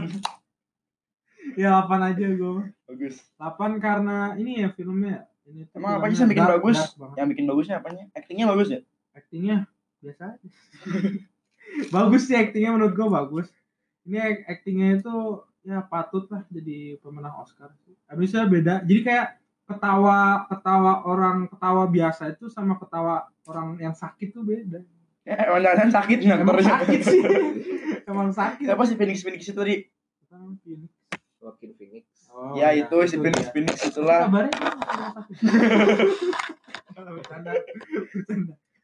[1.54, 2.66] Ya 8 aja gua.
[2.88, 3.16] Bagus.
[3.38, 6.78] 8 karena ini ya filmnya ini emang apa sih yang bikin dark- bagus?
[6.96, 8.04] dark yang bikin bagusnya apanya?
[8.16, 8.80] Actingnya bagus ya?
[9.12, 9.56] Actingnya
[10.00, 10.48] biasa aja.
[11.96, 13.48] Bagus sih actingnya menurut gua bagus.
[14.04, 17.72] Ini actingnya itu ya patut lah jadi pemenang Oscar.
[18.06, 18.84] Habisnya beda.
[18.84, 24.84] Jadi kayak ketawa ketawa orang ketawa biasa itu sama ketawa orang yang sakit tuh beda.
[25.24, 27.20] Ya emang sakit nggak emang sakit sih.
[28.04, 28.68] Emang sakit.
[28.68, 29.88] Siapa sih Phoenix Phoenix itu tadi
[30.60, 30.92] Phoenix
[32.34, 33.46] Oh, ya itu si Phoenix.
[33.54, 34.50] Phoenix itulah kabarnya
[37.14, 37.54] bercanda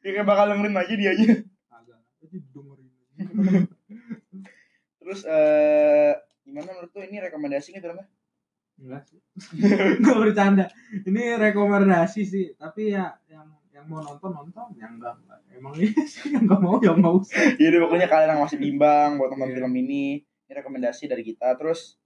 [0.01, 1.43] dia kayak bakal dengerin aja dia aja
[5.01, 6.13] terus eh
[6.47, 8.07] gimana menurut tuh ini rekomendasi nggak filmnya
[8.81, 9.21] Enggak sih.
[10.01, 10.65] Enggak bercanda.
[11.05, 13.45] Ini rekomendasi sih, tapi ya yang
[13.77, 15.37] yang mau nonton nonton, yang enggak enggak.
[15.53, 17.61] Emang ini sih yang enggak mau ya usah.
[17.61, 19.61] jadi pokoknya kalian yang masih bimbang buat nonton Iya.
[19.61, 22.00] film ini ini rekomendasi dari kita terus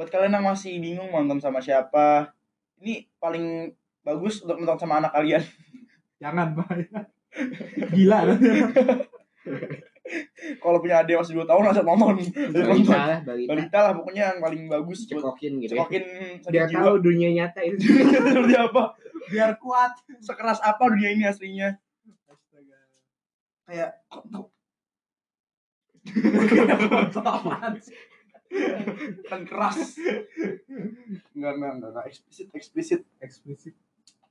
[0.00, 2.32] buat kalian yang masih bingung mau nonton sama siapa
[2.80, 3.68] ini paling
[4.00, 5.44] bagus untuk nonton sama anak kalian
[6.24, 7.00] Jangan bahaya.
[7.92, 8.48] Gila nanti.
[10.64, 14.22] kalau punya adik masih 2 tahun langsung nonton balita nonton lah balita balita lah pokoknya
[14.32, 16.04] yang paling bagus cekokin gitu ya cekokin
[16.40, 18.82] sakit biar jiwa tahu dunia nyata itu seperti apa
[19.30, 19.92] Biar kuat.
[20.24, 21.76] sekeras apa dunia ini aslinya
[22.24, 22.80] Astaga.
[23.68, 24.00] kayak?
[29.30, 29.94] Kan keras
[31.34, 32.04] enggak enggak enggak, enggak.
[32.10, 33.74] eksplisit eksplisit Eksplisit.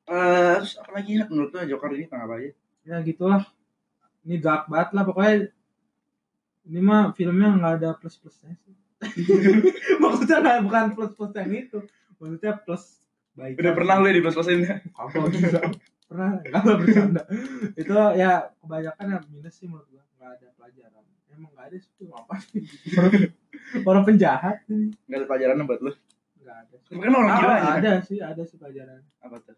[0.10, 2.52] Eh, terus apa lagi ya menurut lo Joker ini tentang apa aja
[2.82, 3.46] Ya gitulah.
[4.26, 5.54] Ini dark banget lah pokoknya.
[6.66, 8.74] Ini mah filmnya nggak ada plus-plusnya sih.
[10.04, 11.80] Maksudnya nggak bukan plus-plus yang itu.
[12.18, 12.84] Maksudnya plus
[13.38, 14.60] baik Udah pernah lu ya di plus-plusin?
[14.98, 15.62] kalau bisa
[16.10, 17.22] pernah kalau bercanda
[17.78, 22.10] itu ya kebanyakan ya minus sih menurut gua nggak ada pelajaran emang nggak ada sih
[22.10, 22.62] apa sih
[23.84, 25.92] orang penjahat sih Enggak ada pelajaran buat lu.
[26.40, 27.70] nggak ada kan orang gila Ah, aja.
[27.76, 29.56] ada sih ada sih pelajaran Apa tuh?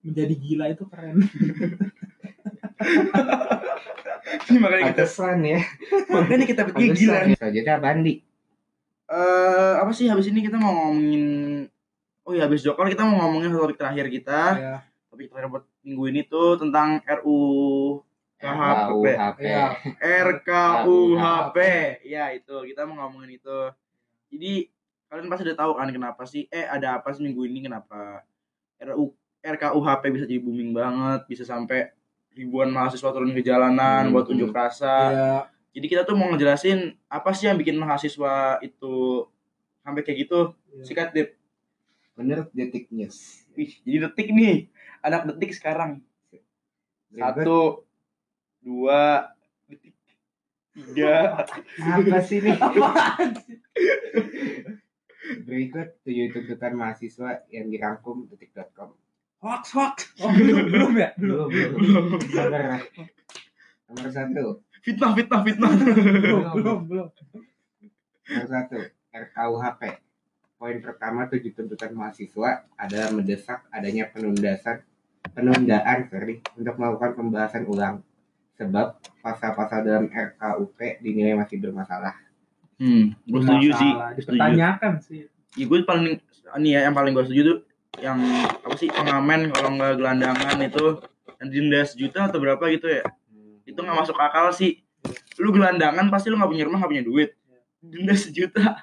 [0.00, 1.16] menjadi gila itu keren
[4.44, 5.60] Ini makanya kita Pantesan ya.
[6.06, 7.12] makanya kita bertiga gila.
[7.14, 7.38] Pantesan.
[7.38, 8.14] Selanjutnya Bandi.
[9.06, 11.24] Eh apa sih habis ini kita mau ngomongin
[12.22, 14.40] Oh iya habis Joker kita mau ngomongin topik terakhir kita.
[14.56, 17.38] ya Topik terakhir buat minggu ini tuh tentang RU
[18.44, 19.04] KHP.
[19.08, 19.40] RKUHP.
[19.40, 19.66] Iya.
[19.98, 21.56] RKUHP.
[22.04, 23.58] Ya itu kita mau ngomongin itu.
[24.28, 24.68] Jadi
[25.08, 28.26] kalian pasti udah tahu kan kenapa sih eh ada apa sih minggu ini kenapa
[28.76, 31.92] RU RKUHP bisa jadi booming banget, bisa sampai
[32.34, 34.12] ribuan mahasiswa turun ke jalanan Hmm.
[34.12, 34.94] buat unjuk rasa.
[35.12, 35.32] ya
[35.74, 39.26] Jadi kita tuh mau ngejelasin apa sih yang bikin mahasiswa itu
[39.80, 40.40] sampai kayak gitu.
[40.70, 40.82] Iya.
[40.82, 41.34] Sikat Dip.
[42.14, 43.42] Menurut Detik News.
[43.54, 44.70] Wih, jadi detik nih.
[44.98, 45.98] Anak detik sekarang.
[47.10, 47.86] Satu,
[48.64, 49.28] dua,
[49.68, 49.92] detik,
[50.72, 51.44] tiga.
[51.84, 52.56] apa sih nih?
[55.44, 58.96] Berikut tujuh tuntutan mahasiswa yang dirangkum detik.com.
[59.44, 59.96] hoax, hoax.
[60.24, 62.04] oh belum belum ya belum Belum, belum.
[62.32, 62.80] Sabar.
[63.92, 64.44] Nomor satu.
[64.80, 65.70] Fitnah, fitnah, fitnah.
[65.76, 67.08] belum belum belum
[68.24, 68.80] Nomor satu.
[69.14, 69.82] RKUHP.
[70.56, 74.80] Poin pertama tujuh tuntutan mahasiswa adalah mendesak adanya penundasan
[75.32, 78.00] penundaan sorry, untuk melakukan pembahasan ulang
[78.54, 78.86] sebab
[79.18, 82.14] pasal-pasal dalam RKUP dinilai masih bermasalah.
[82.74, 83.92] Hmm, gue setuju sih.
[83.92, 84.18] Setuju.
[84.34, 85.22] dipertanyakan sih
[85.54, 86.18] Ya, gue paling
[86.56, 87.58] nih ya yang paling gue setuju tuh
[87.96, 88.18] yang
[88.58, 90.98] apa sih pengamen kalau nggak gelandangan itu
[91.36, 93.06] yang denda sejuta atau berapa gitu ya
[93.64, 94.82] itu nggak masuk akal sih
[95.36, 97.30] lu gelandangan pasti lu nggak punya rumah nggak punya duit
[97.80, 98.82] denda sejuta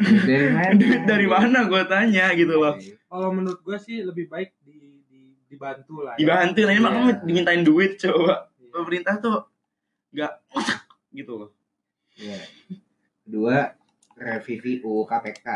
[0.00, 0.72] Dari mana?
[0.80, 2.74] duit dari mana gue tanya gitu loh
[3.06, 6.18] kalau menurut gue sih lebih baik di, di dibantu lah ya.
[6.18, 6.84] dibantu nah ini Iya.
[6.86, 8.49] makanya dimintain duit coba Iya.
[8.70, 9.38] Pemerintah tuh
[10.10, 10.32] nggak
[11.12, 11.50] gitu loh
[12.20, 12.36] Iya.
[13.24, 13.56] Kedua,
[14.18, 15.46] revisi UU KPK.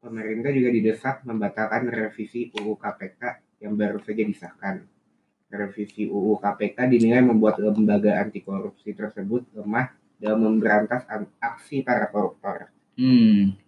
[0.00, 3.20] Pemerintah juga didesak membatalkan revisi UU KPK
[3.60, 4.80] yang baru saja disahkan.
[5.50, 12.08] Revisi UU KPK dinilai membuat lembaga anti korupsi tersebut lemah dalam memberantas an- aksi para
[12.08, 12.72] koruptor.
[12.96, 13.60] hmm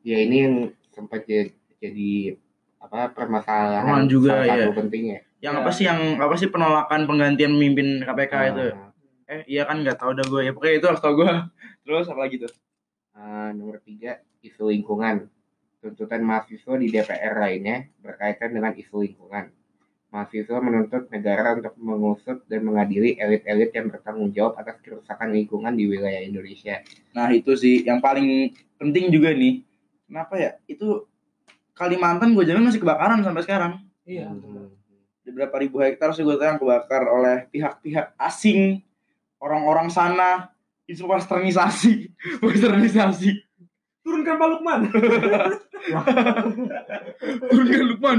[0.00, 0.54] Ya ini yang
[0.90, 2.40] sempat jadi, jadi
[2.80, 5.20] apa permasalahan Permasalahan juga, salah satu ya.
[5.40, 5.60] Yang Ya.
[5.64, 8.92] apa sih yang apa sih penolakan penggantian pemimpin KPK itu Ah,
[9.26, 11.24] eh iya kan nggak tahu dah gue ya pokoknya itu harus tau gue
[11.84, 12.52] terus apa lagi tuh
[13.12, 15.28] ah, nomor tiga, isu lingkungan.
[15.80, 19.48] Tuntutan mahasiswa di DPR lainnya berkaitan dengan isu lingkungan.
[20.10, 25.84] Mahasiswa menuntut negara untuk mengusut dan mengadili elit-elit yang bertanggung jawab atas kerusakan lingkungan di
[25.86, 26.84] wilayah Indonesia.
[27.12, 29.64] Nah itu sih yang paling penting juga nih.
[30.04, 30.50] Kenapa ya?
[30.66, 31.08] Itu
[31.72, 33.72] Kalimantan gue jamin masih kebakaran sampai sekarang.
[34.04, 34.79] iya Hmm.
[35.20, 38.80] Ada berapa ribu hektar sih gue tahu yang kebakar oleh pihak-pihak asing,
[39.36, 40.48] orang-orang sana.
[40.84, 43.30] Itu westernisasi, westernisasi.
[44.00, 44.80] turunkan Pak Lukman
[47.46, 48.18] Turunkan Lukman.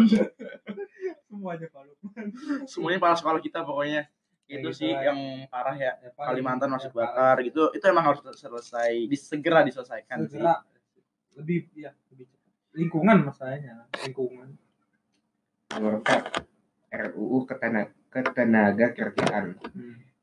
[1.26, 2.26] semuanya Pak Lukman
[2.64, 4.08] Semuanya para sekolah kita pokoknya.
[4.46, 5.02] Kayak Itu gitu sih lah.
[5.04, 5.92] yang parah ya.
[5.98, 7.62] Ya, Kalimantan ya, masih paling- bakar gitu.
[7.72, 10.38] Itu emang harus selesai, dis- segera diselesaikan sih.
[10.38, 10.60] segera
[11.34, 14.52] lebih ya lebih cepat lingkungan masalahnya lingkungan
[15.72, 16.44] empat,
[16.92, 19.56] RUU Ketenaga, Ketenaga Kerjaan.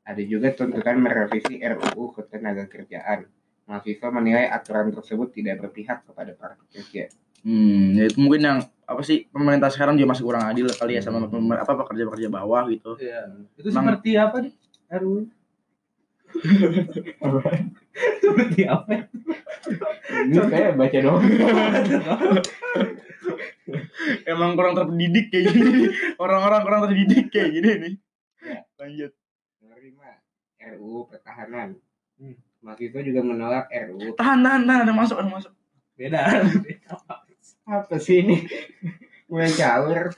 [0.05, 3.25] Ada juga tuntutan merevisi RUU Ketenaga Kerjaan.
[3.65, 7.09] Mahasiswa menilai aturan tersebut tidak berpihak kepada para pekerja.
[7.39, 11.01] Hmm, ya itu mungkin yang apa sih pemerintah sekarang juga masih kurang adil kali ya
[11.01, 11.29] sama Hmm.
[11.31, 12.97] pemer- apa pekerja-pekerja bawah gitu.
[12.97, 13.29] Iya.
[13.55, 14.53] Itu Emang- seperti apa nih?
[14.91, 15.15] RU?
[18.19, 18.93] seperti apa?
[20.19, 21.23] Ini kayak baca doang.
[24.39, 25.91] Emang kurang terdidik kayak gini.
[26.23, 27.93] Orang-orang kurang terdidik kayak gini nih.
[28.39, 28.59] Ya.
[28.79, 29.11] Lanjut.
[29.59, 30.11] Nomor lima,
[30.63, 31.75] RUU Pertahanan.
[32.15, 32.39] Hmm.
[32.63, 34.15] Mahasiswa juga menolak RUU.
[34.15, 35.51] Tahan, tahan, tahan, ada masuk, ada masuk.
[35.99, 36.23] Beda.
[37.67, 38.47] Apa sih ini?
[39.27, 40.15] Mulai caur.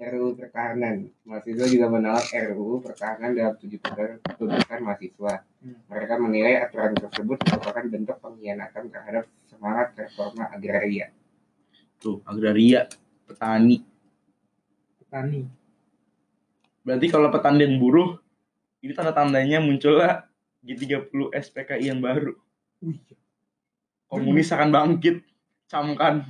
[0.00, 1.12] RUU Pertahanan.
[1.28, 5.44] Mahasiswa juga menolak RUU Pertahanan dalam tujuh tuntutan tuntutan mahasiswa.
[5.60, 5.76] Hmm.
[5.84, 11.12] Mereka menilai aturan tersebut merupakan bentuk pengkhianatan terhadap semangat reforma agraria.
[12.00, 12.88] Tuh, agraria,
[13.32, 13.80] petani.
[15.00, 15.40] Petani.
[16.84, 18.20] Berarti kalau petani dan buruh,
[18.84, 20.28] ini tanda-tandanya munculnya
[20.62, 22.36] G30 SPKI yang baru.
[22.84, 23.00] Wih.
[24.12, 25.24] Komunis akan bangkit.
[25.72, 26.28] Camkan.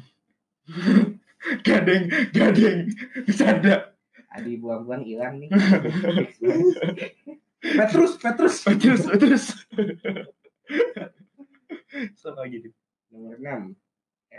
[1.66, 2.94] gadeng, gadeng.
[3.26, 3.90] Bercanda.
[4.32, 5.50] Adi buang-buang hilang nih.
[7.82, 8.64] Petrus, Petrus.
[8.64, 9.44] Terus, terus.
[12.16, 12.48] Sama.
[12.48, 12.72] Dit.
[13.12, 13.76] Nomor 6,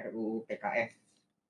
[0.10, 0.98] RUU PKS.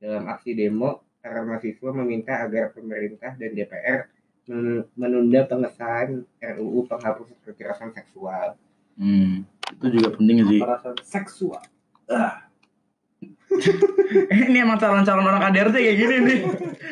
[0.04, 4.12] Dalam aksi demo, para mahasiswa meminta agar pemerintah dan DPR
[4.52, 8.60] men- menunda pengesahan RUU penghapus kekerasan seksual.
[9.00, 9.48] Hmm,
[9.80, 10.60] itu juga penting sih.
[10.60, 11.64] Perasaan seksual.
[14.44, 16.40] ini emang calon-calon orang KDRT kayak gini nih.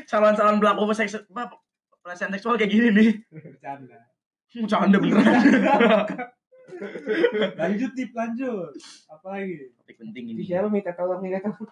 [0.08, 1.20] Calon-calon pelaku seks
[2.00, 3.10] pelecehan seksual kayak gini nih.
[3.28, 4.00] Bercanda.
[4.72, 5.28] Canda beneran.
[7.62, 8.74] Lanjut tip lanjut.
[9.08, 9.70] Apa lagi?
[9.78, 10.41] Topik penting ini.
[10.41, 11.70] siapa minta tolong minta tolong?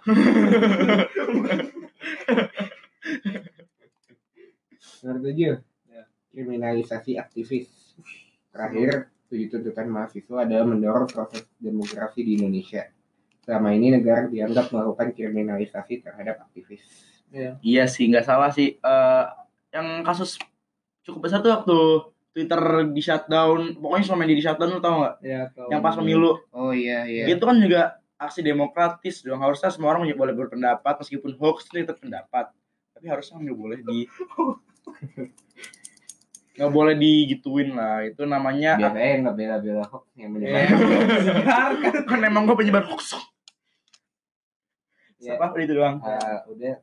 [5.00, 5.56] Nomor tujuh,
[5.89, 6.04] Ya.
[6.32, 7.95] kriminalisasi aktivis.
[8.52, 12.84] Terakhir, tujuh tuntutan mahasiswa adalah mendorong proses demokrasi di Indonesia.
[13.41, 16.84] Selama ini negara dianggap melakukan kriminalisasi terhadap aktivis.
[17.32, 17.52] Iya.
[17.62, 18.76] Iya sih, nggak salah sih.
[18.78, 19.26] Eh,
[19.72, 20.36] yang kasus
[21.06, 21.78] cukup besar tuh waktu
[22.29, 22.61] Twitter
[22.93, 23.75] di shutdown.
[23.75, 25.15] Pokoknya selama ini di shutdown lu tau nggak?
[25.25, 26.31] Ya, kalau Yang pas pemilu.
[26.53, 27.25] Oh iya iya.
[27.27, 29.41] Itu kan juga aksi demokratis dong.
[29.41, 32.51] Harusnya semua orang boleh berpendapat meskipun hoax itu tetap pendapat.
[32.93, 34.05] Tapi harusnya nggak boleh di
[36.59, 38.03] nggak boleh digituin lah.
[38.03, 41.71] Itu namanya Biasanya nggak bela-bela hoax yang Ya, menyebar.
[42.05, 43.17] kan emang gue penyebar hoax.
[45.19, 45.35] Ya.
[45.35, 45.99] Siapa itu doang?
[45.99, 46.79] Eh, udah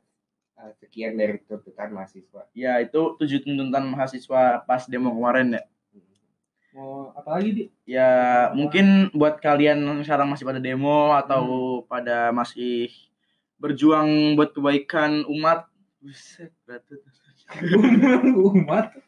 [0.81, 2.49] sekian dari tuntutan mahasiswa.
[2.57, 5.63] Ya itu tujuh tuntutan mahasiswa pas demo kemarin ya.
[6.77, 7.63] mau apa lagi di?
[7.89, 8.09] Ya
[8.53, 11.43] mungkin buat kalian yang sekarang masih pada demo atau
[11.89, 12.93] pada masih
[13.57, 15.65] berjuang buat kebaikan umat.
[15.97, 17.01] Buset, berat tuh.
[18.53, 18.93] umat.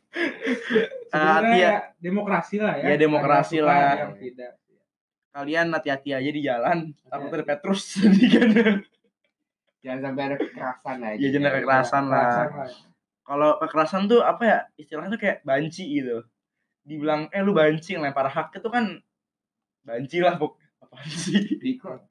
[1.10, 2.86] Ah, Sebenarnya ya, demokrasi lah ya.
[2.94, 3.98] Ya, demokrasi lah.
[3.98, 4.52] yang tidak.
[5.30, 6.78] Kalian hati-hati aja di jalan.
[7.06, 7.38] Takut Hati-hati.
[7.38, 8.50] ada Petrus jadi kan.
[9.80, 11.18] Jangan sampai ada kekerasan aja.
[11.20, 12.28] Iya, jangan ada kekerasan lah.
[12.52, 12.70] Lah.
[13.24, 14.60] Kalau kekerasan tuh apa ya?
[14.76, 16.26] Istilahnya tuh kayak banci gitu.
[16.84, 19.00] Dibilang eh lu banci lempar hak itu kan
[19.86, 20.60] banci lah pok.
[20.80, 21.60] Apaan sih?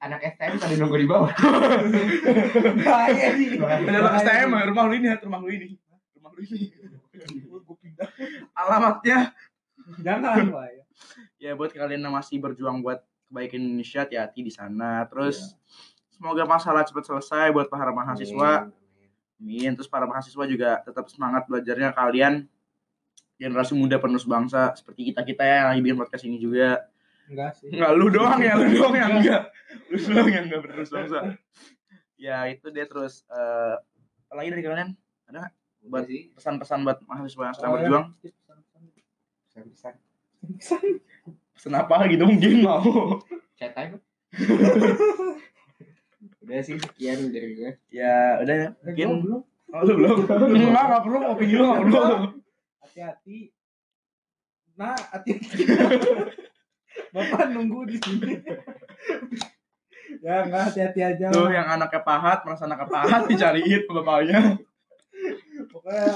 [0.01, 1.33] Anak STM pada nunggu di bawah.
[2.85, 3.57] Bahaya nih.
[3.61, 5.67] Ada anak STM rumah lu ini, rumah lu ini.
[6.17, 6.59] Rumah lu ini.
[7.49, 8.09] Gue pindah.
[8.55, 9.35] Alamatnya
[9.97, 10.85] Jangan ya.
[11.41, 15.57] ya buat kalian yang masih berjuang buat kebaikan Indonesia hati-hati di sana terus
[16.19, 18.67] semoga masalah cepat selesai buat para mahasiswa.
[19.39, 21.95] amin terus para mahasiswa juga tetap semangat belajarnya.
[21.95, 22.43] Kalian
[23.39, 26.83] generasi muda penerus bangsa seperti kita kita ya yang lagi bikin podcast ini juga.
[27.31, 27.71] Enggak sih.
[27.71, 29.47] nggak lu doang ya lu doang yang enggak.
[29.87, 31.19] Lu doang yang enggak penerus bangsa.
[32.19, 33.75] Ya itu dia terus eh
[34.27, 34.91] apa lagi dari kalian?
[35.87, 36.35] Buat sih.
[36.35, 37.87] pesan-pesan buat mahasiswa yang sedang Oh, ya.
[37.87, 38.05] berjuang?
[39.47, 39.93] Pesan-pesan.
[41.55, 42.27] pesan apa gitu?
[42.27, 43.23] Mungkin mau.
[43.55, 43.95] Chat aja.
[46.49, 47.71] Udah sih sekian dari gue.
[47.93, 49.41] ya udah ya Eh, mungkin belum.
[49.69, 50.17] Oh, lu belum?
[50.49, 52.01] Enggak, enggak perlu opini lu enggak perlu.
[52.81, 53.39] Hati-hati.
[54.73, 55.61] Nah, hati-hati.
[57.13, 58.33] Bapak nunggu di sini.
[60.19, 61.53] ya enggak hati-hati aja Tuh lah.
[61.53, 64.57] yang anaknya pahat, merasa anaknya pahat dicariin bapaknya.
[65.69, 66.09] Pokoknya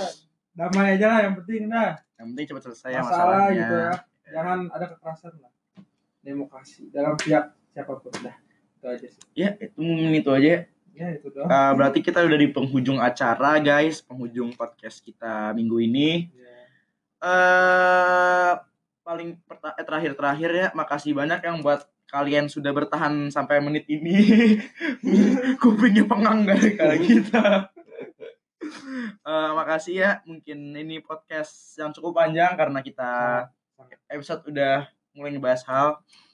[0.51, 1.93] damai aja lah yang penting dah.
[2.17, 3.53] Yang penting cepat selesai ya Masalah masalahnya.
[3.53, 3.93] gitu ya.
[4.33, 5.51] Jangan ada kekerasan lah.
[6.19, 8.33] Demokrasi dalam pihak siapa pun dah.
[8.83, 9.23] Itu aja sih.
[9.31, 10.67] Ya, itu mungkin itu aja.
[10.91, 11.47] Ya itu doang.
[11.47, 14.03] Eh, berarti kita udah di penghujung acara, guys.
[14.03, 16.27] Penghujung podcast kita minggu ini.
[16.35, 16.59] Ya.
[17.23, 18.53] Eh
[19.07, 24.19] paling eh, terakhir-terakhir ya, makasih banyak yang buat kalian sudah bertahan sampai menit ini.
[25.63, 27.71] Kupingnya pengang gara-gara kita.
[29.23, 33.11] Eh, makasih ya, mungkin ini podcast yang cukup panjang karena kita
[34.11, 35.89] episode udah mulai ngebahas hal.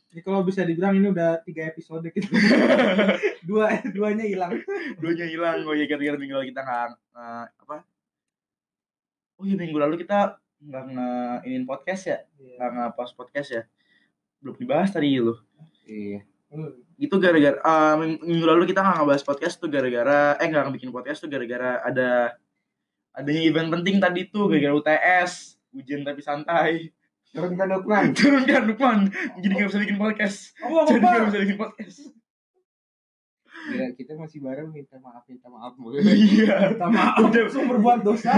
[0.09, 2.25] Ini kalau bisa dibilang ini udah tiga episode gitu.
[3.49, 4.57] Dua duanya hilang.
[4.97, 7.77] Duanya hilang, oh ya gara-gara minggu lalu kita nggak nggak- apa?
[9.37, 13.63] Oh iya minggu lalu kita nggak nge-inin podcast ya, nggak nge-post podcast ya.
[14.41, 15.37] Belum dibahas tadi lu.
[15.85, 16.25] Iya.
[16.97, 20.89] itu gara-gara eh, ming- minggu lalu kita nggak ngebahas podcast tuh gara-gara eh nggak bikin
[20.89, 22.33] podcast tuh gara-gara ada
[23.13, 26.89] adanya event penting tadi tuh gara-gara UTS ujian tapi santai
[27.29, 28.05] Turunkan Lukman.
[28.17, 28.99] turunkan Lukman
[29.37, 31.27] jadi nggak bisa bikin podcast Oh, jadi nggak apa?
[31.27, 31.97] bisa bikin podcast
[33.69, 35.99] Ya, kita masih bareng minta maaf minta maaf mulu.
[36.01, 37.43] iya Kita maaf Udah.
[37.43, 38.33] langsung berbuat dosa.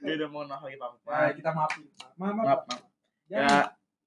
[0.00, 1.84] dia udah mohon maaf lagi pak Nah, kita maafin.
[2.14, 2.34] Maaf, maaf.
[2.38, 2.80] maaf maaf
[3.26, 3.42] Jangan.
[3.42, 3.58] ya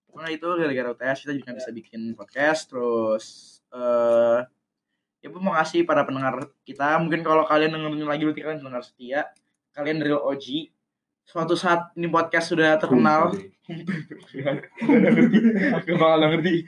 [0.03, 3.25] pokoknya itu gara-gara UTS kita juga nggak bisa bikin podcast terus
[3.69, 4.39] eh
[5.19, 8.83] ya Bu, mau kasih para pendengar kita mungkin kalau kalian dengerin lagi berarti kalian pendengar
[8.83, 9.21] setia
[9.71, 10.45] kalian dari OG
[11.23, 13.33] suatu saat ini podcast sudah terkenal.
[15.83, 16.67] Gak bakal ngerti.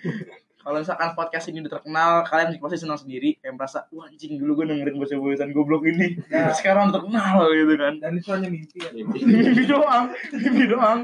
[0.66, 3.38] Kalau misalkan podcast ini udah terkenal kalian pasti senang sendiri.
[3.38, 6.18] Kayak merasa wah anjing dulu gue dengerin bocah-bocahan goblok ini.
[6.34, 6.50] Ya.
[6.58, 8.02] sekarang terkenal gitu kan.
[8.02, 8.90] Dan itu hanya mimpi ya.
[8.90, 9.20] mimpi.
[9.70, 11.00] Doang mimpi doang.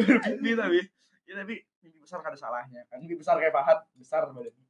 [0.00, 0.78] Mimpi tapi
[1.24, 1.54] ya tapi
[1.86, 2.82] mimpi besar gak ada salahnya.
[2.90, 4.64] Kan mimpi besar kayak Fahad besar badan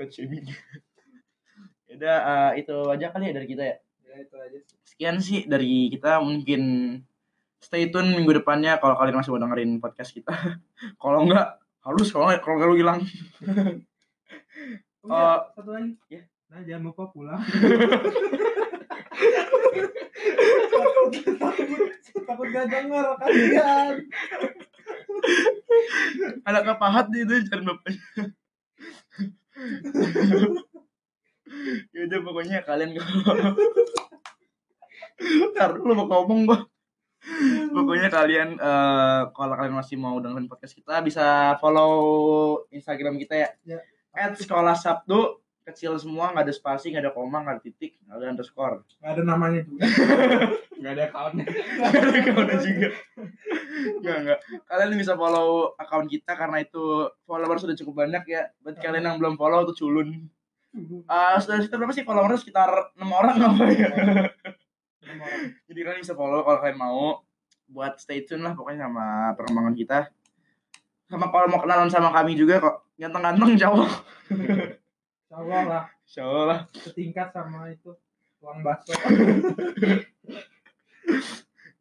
[0.00, 0.46] fat shaming
[1.90, 3.76] ya udah eh, itu aja kali ya dari kita ya
[4.10, 4.76] ya itu aja sih.
[4.84, 6.18] Sekian sih dari kita.
[6.18, 6.62] Mungkin
[7.56, 10.34] stay tune minggu depannya kalau kalian masih mau dengerin podcast kita.
[11.02, 12.10] Kalau enggak halus.
[12.10, 13.00] Kalau nggak- kalau nggak lu hilang.
[15.00, 15.96] Oh, Eh, satu lagi.
[16.12, 16.20] ya.
[16.46, 17.40] nah jangan lupa pulang.
[20.60, 21.08] Takut
[22.28, 23.94] takut gak denger kalian
[26.44, 28.04] ada kepahat nih itu cari bapaknya
[31.90, 33.56] ya udah pokoknya kalian kalau
[35.52, 36.58] ntar lu mau ngomong gua
[37.70, 43.48] pokoknya kalian eh, kalau kalian masih mau dengerin podcast kita bisa follow instagram kita ya.
[43.76, 43.80] Ya.
[44.10, 45.38] at sekolah sabtu
[45.70, 48.82] kecil semua nggak ada spasi nggak ada koma nggak ada titik nggak ada underscore.
[48.98, 49.84] Nggak ada namanya juga.
[50.80, 51.44] Nggak ada accountnya.
[51.44, 52.88] nggak ada account juga.
[54.00, 54.38] Nggak nggak.
[54.64, 58.48] Kalian bisa follow account kita karena itu followers sudah cukup banyak ya.
[58.64, 60.32] Buat kalian yang belum follow tuh culun.
[61.04, 62.40] Ah, sudah sekitar berapa sih followersnya?
[62.40, 63.88] Sekitar enam orang apa ya?
[63.92, 64.24] Orang.
[65.68, 67.24] Jadi kalian bisa follow kalau kalian mau.
[67.70, 69.98] Buat stay tune lah pokoknya sama perkembangan kita.
[71.06, 72.76] Sama kalau mau kenalan sama kami juga kok.
[72.98, 73.94] Ganteng-ganteng jauh Allah.
[75.30, 75.84] Lah.
[76.18, 76.60] Allah lah.
[76.74, 77.94] Setingkat sama itu
[78.42, 78.90] uang bakso.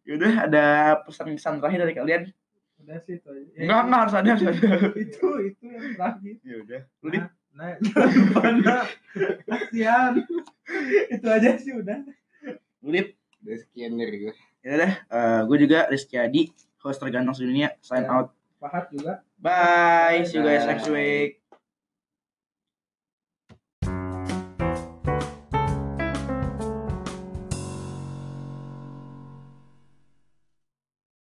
[0.05, 0.65] Yaudah ada
[1.05, 2.23] pesan-pesan terakhir dari kalian?
[2.85, 4.69] Udah sih itu Ya, enggak enggak harus ada harus ada.
[4.95, 6.35] Itu itu yang terakhir.
[6.45, 7.25] Yaudah lu Dit?
[7.49, 8.85] nah lupa nah
[9.49, 10.13] kasihan.
[11.09, 11.97] Itu aja sih udah
[12.79, 13.15] lu Dit?
[13.39, 14.33] Udah sekian dari gue.
[14.59, 18.11] yaudah eh, gue juga Rizky Adi host terganteng sedunia sign Ya.
[18.11, 21.38] out pahat juga bye see you guys next week